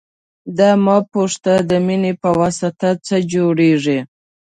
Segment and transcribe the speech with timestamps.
[0.57, 3.99] دا مه پوښته د مینې پواسطه څه جوړېږي.